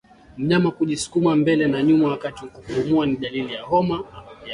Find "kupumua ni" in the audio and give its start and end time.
2.51-3.15